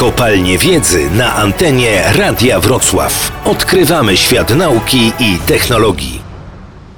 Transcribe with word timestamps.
Kopalnie 0.00 0.58
Wiedzy 0.58 1.10
na 1.10 1.34
antenie 1.34 2.02
Radia 2.18 2.60
Wrocław. 2.60 3.32
Odkrywamy 3.44 4.16
świat 4.16 4.56
nauki 4.56 5.12
i 5.18 5.38
technologii. 5.46 6.29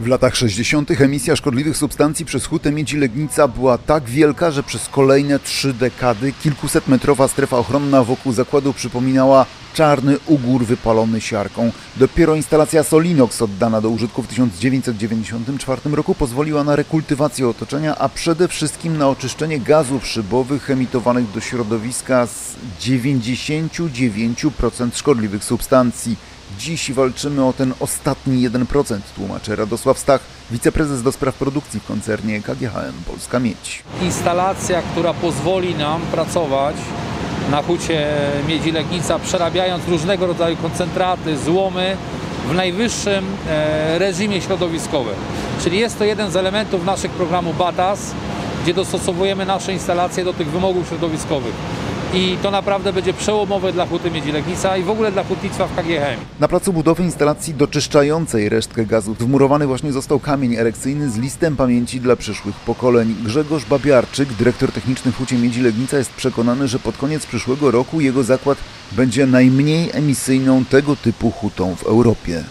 W 0.02 0.06
latach 0.06 0.36
60. 0.36 1.00
emisja 1.00 1.36
szkodliwych 1.36 1.76
substancji 1.76 2.24
przez 2.24 2.46
hutę 2.46 2.72
miedzi 2.72 2.96
Legnica 2.96 3.48
była 3.48 3.78
tak 3.78 4.04
wielka, 4.04 4.50
że 4.50 4.62
przez 4.62 4.88
kolejne 4.88 5.38
trzy 5.38 5.74
dekady 5.74 6.32
kilkusetmetrowa 6.32 7.28
strefa 7.28 7.58
ochronna 7.58 8.04
wokół 8.04 8.32
zakładu 8.32 8.72
przypominała 8.72 9.46
czarny 9.74 10.16
ugór 10.26 10.64
wypalony 10.64 11.20
siarką. 11.20 11.72
Dopiero 11.96 12.34
instalacja 12.34 12.82
Solinox 12.82 13.42
oddana 13.42 13.80
do 13.80 13.90
użytku 13.90 14.22
w 14.22 14.28
1994 14.28 15.80
roku 15.90 16.14
pozwoliła 16.14 16.64
na 16.64 16.76
rekultywację 16.76 17.48
otoczenia, 17.48 17.98
a 17.98 18.08
przede 18.08 18.48
wszystkim 18.48 18.98
na 18.98 19.08
oczyszczenie 19.08 19.60
gazów 19.60 20.06
szybowych 20.06 20.70
emitowanych 20.70 21.30
do 21.30 21.40
środowiska 21.40 22.26
z 22.26 22.54
99% 22.80 24.94
szkodliwych 24.94 25.44
substancji. 25.44 26.16
Dziś 26.58 26.92
walczymy 26.92 27.44
o 27.44 27.52
ten 27.52 27.74
ostatni 27.80 28.50
1%, 28.50 28.98
tłumaczy 29.16 29.56
Radosław 29.56 29.98
Stach, 29.98 30.20
wiceprezes 30.50 31.02
do 31.02 31.12
spraw 31.12 31.34
produkcji 31.34 31.80
w 31.80 31.86
koncernie 31.86 32.42
KGHM 32.42 32.92
Polska 33.06 33.40
Miedź. 33.40 33.82
Instalacja, 34.02 34.82
która 34.82 35.14
pozwoli 35.14 35.74
nam 35.74 36.00
pracować 36.00 36.76
na 37.50 37.62
hucie 37.62 38.06
Miedzi 38.48 38.72
Legnica, 38.72 39.18
przerabiając 39.18 39.88
różnego 39.88 40.26
rodzaju 40.26 40.56
koncentraty, 40.56 41.38
złomy 41.38 41.96
w 42.48 42.54
najwyższym 42.54 43.24
e, 43.48 43.98
reżimie 43.98 44.40
środowiskowym. 44.40 45.14
Czyli 45.64 45.78
jest 45.78 45.98
to 45.98 46.04
jeden 46.04 46.30
z 46.30 46.36
elementów 46.36 46.84
naszych 46.84 47.10
programów 47.10 47.58
BATAS, 47.58 48.14
gdzie 48.62 48.74
dostosowujemy 48.74 49.46
nasze 49.46 49.72
instalacje 49.72 50.24
do 50.24 50.32
tych 50.32 50.50
wymogów 50.50 50.88
środowiskowych 50.88 51.54
i 52.14 52.36
to 52.42 52.50
naprawdę 52.50 52.92
będzie 52.92 53.12
przełomowe 53.12 53.72
dla 53.72 53.86
Huty 53.86 54.10
Miedzi 54.10 54.32
Legnica 54.32 54.76
i 54.76 54.82
w 54.82 54.90
ogóle 54.90 55.12
dla 55.12 55.24
hutnictwa 55.24 55.66
w 55.66 55.76
KGHM. 55.76 56.20
Na 56.40 56.48
placu 56.48 56.72
budowy 56.72 57.02
instalacji 57.02 57.54
doczyszczającej 57.54 58.48
resztkę 58.48 58.86
gazu 58.86 59.14
wmurowany 59.14 59.66
właśnie 59.66 59.92
został 59.92 60.20
kamień 60.20 60.54
erekcyjny 60.54 61.10
z 61.10 61.18
listem 61.18 61.56
pamięci 61.56 62.00
dla 62.00 62.16
przyszłych 62.16 62.56
pokoleń. 62.56 63.14
Grzegorz 63.24 63.64
Babiarczyk, 63.64 64.32
dyrektor 64.32 64.72
techniczny 64.72 65.12
w 65.12 65.16
Hucie 65.16 65.38
Miedzi 65.38 65.60
Legnica 65.60 65.98
jest 65.98 66.12
przekonany, 66.12 66.68
że 66.68 66.78
pod 66.78 66.96
koniec 66.96 67.26
przyszłego 67.26 67.70
roku 67.70 68.00
jego 68.00 68.22
zakład 68.22 68.58
będzie 68.92 69.26
najmniej 69.26 69.90
emisyjną 69.92 70.64
tego 70.64 70.96
typu 70.96 71.30
hutą 71.30 71.76
w 71.76 71.82
Europie. 71.82 72.44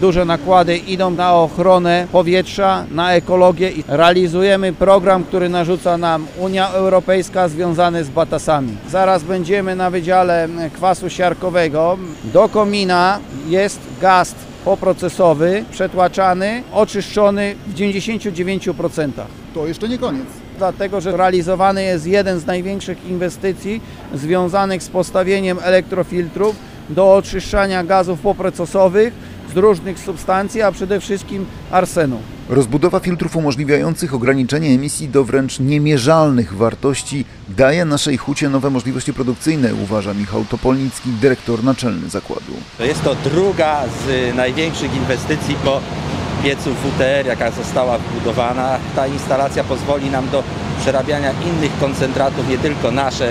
Duże 0.00 0.24
nakłady 0.24 0.76
idą 0.76 1.10
na 1.10 1.34
ochronę 1.34 2.06
powietrza, 2.12 2.84
na 2.90 3.12
ekologię 3.12 3.70
i 3.70 3.84
realizujemy 3.88 4.72
program, 4.72 5.24
który 5.24 5.48
narzuca 5.48 5.98
nam 5.98 6.26
Unia 6.38 6.68
Europejska 6.68 7.48
związany 7.48 8.04
z 8.04 8.10
batasami. 8.10 8.76
Zaraz 8.90 9.22
będziemy 9.22 9.76
na 9.76 9.90
Wydziale 9.90 10.48
Kwasu 10.72 11.10
Siarkowego. 11.10 11.98
Do 12.24 12.48
komina 12.48 13.18
jest 13.48 13.80
gaz 14.00 14.34
poprocesowy, 14.64 15.64
przetłaczany, 15.70 16.62
oczyszczony 16.72 17.54
w 17.66 17.74
99%. 17.74 19.10
To 19.54 19.66
jeszcze 19.66 19.88
nie 19.88 19.98
koniec. 19.98 20.26
Dlatego, 20.58 21.00
że 21.00 21.16
realizowany 21.16 21.82
jest 21.82 22.06
jeden 22.06 22.40
z 22.40 22.46
największych 22.46 23.06
inwestycji 23.06 23.80
związanych 24.14 24.82
z 24.82 24.88
postawieniem 24.88 25.58
elektrofiltrów 25.62 26.56
do 26.88 27.14
oczyszczania 27.14 27.84
gazów 27.84 28.20
poprocesowych 28.20 29.33
z 29.54 29.56
różnych 29.56 29.98
substancji, 29.98 30.62
a 30.62 30.72
przede 30.72 31.00
wszystkim 31.00 31.46
arsenu. 31.70 32.18
Rozbudowa 32.48 33.00
filtrów 33.00 33.36
umożliwiających 33.36 34.14
ograniczenie 34.14 34.68
emisji 34.68 35.08
do 35.08 35.24
wręcz 35.24 35.60
niemierzalnych 35.60 36.54
wartości 36.54 37.24
daje 37.48 37.84
naszej 37.84 38.16
hucie 38.16 38.48
nowe 38.48 38.70
możliwości 38.70 39.12
produkcyjne, 39.12 39.74
uważa 39.74 40.14
Michał 40.14 40.44
Topolnicki, 40.44 41.10
dyrektor 41.10 41.64
naczelny 41.64 42.08
zakładu. 42.08 42.52
Jest 42.80 43.02
to 43.02 43.14
druga 43.14 43.82
z 43.86 44.34
największych 44.36 44.96
inwestycji 44.96 45.54
po 45.64 45.80
piecu 46.42 46.70
WTR, 46.74 47.26
jaka 47.26 47.50
została 47.50 47.98
wbudowana. 47.98 48.78
Ta 48.96 49.06
instalacja 49.06 49.64
pozwoli 49.64 50.10
nam 50.10 50.30
do 50.30 50.42
przerabiania 50.80 51.30
innych 51.32 51.78
koncentratów, 51.80 52.48
nie 52.48 52.58
tylko 52.58 52.90
nasze 52.90 53.28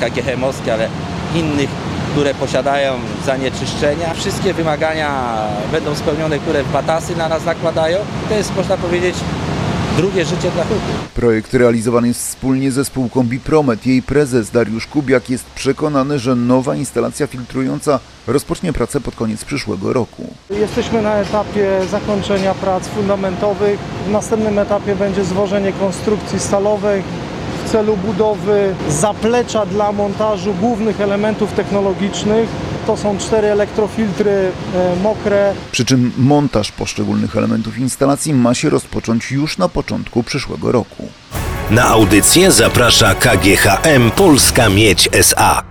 KGHM-owskie, 0.00 0.72
ale 0.72 0.88
innych 1.34 1.70
które 2.16 2.34
posiadają 2.34 2.94
zanieczyszczenia. 3.26 4.14
Wszystkie 4.14 4.54
wymagania 4.54 5.38
będą 5.72 5.94
spełnione, 5.94 6.38
które 6.38 6.64
batasy 6.64 7.16
na 7.16 7.28
nas 7.28 7.44
nakładają. 7.44 7.98
To 8.28 8.34
jest, 8.34 8.56
można 8.56 8.76
powiedzieć, 8.76 9.16
drugie 9.96 10.24
życie 10.24 10.50
dla 10.50 10.64
huty. 10.64 10.80
Projekt 11.14 11.54
realizowany 11.54 12.08
jest 12.08 12.20
wspólnie 12.20 12.72
ze 12.72 12.84
spółką 12.84 13.24
Bipromet. 13.24 13.86
Jej 13.86 14.02
prezes 14.02 14.50
Dariusz 14.50 14.86
Kubiak 14.86 15.30
jest 15.30 15.44
przekonany, 15.44 16.18
że 16.18 16.34
nowa 16.34 16.74
instalacja 16.74 17.26
filtrująca 17.26 18.00
rozpocznie 18.26 18.72
pracę 18.72 19.00
pod 19.00 19.14
koniec 19.14 19.44
przyszłego 19.44 19.92
roku. 19.92 20.22
Jesteśmy 20.50 21.02
na 21.02 21.14
etapie 21.14 21.80
zakończenia 21.90 22.54
prac 22.54 22.88
fundamentowych. 22.88 23.80
W 24.06 24.10
następnym 24.10 24.58
etapie 24.58 24.96
będzie 24.96 25.24
zwożenie 25.24 25.72
konstrukcji 25.72 26.40
stalowych 26.40 27.04
w 27.66 27.70
celu 27.70 27.96
budowy 27.96 28.74
zaplecza 28.88 29.66
dla 29.66 29.92
montażu 29.92 30.54
głównych 30.54 31.00
elementów 31.00 31.52
technologicznych. 31.52 32.48
To 32.86 32.96
są 32.96 33.18
cztery 33.18 33.48
elektrofiltry 33.48 34.30
e, 34.74 34.96
mokre. 35.02 35.52
Przy 35.72 35.84
czym 35.84 36.12
montaż 36.18 36.72
poszczególnych 36.72 37.36
elementów 37.36 37.78
instalacji 37.78 38.34
ma 38.34 38.54
się 38.54 38.70
rozpocząć 38.70 39.32
już 39.32 39.58
na 39.58 39.68
początku 39.68 40.22
przyszłego 40.22 40.72
roku. 40.72 41.08
Na 41.70 41.84
audycję 41.84 42.52
zaprasza 42.52 43.14
KGHM 43.14 44.10
Polska 44.10 44.68
Miedź 44.68 45.08
SA. 45.12 45.65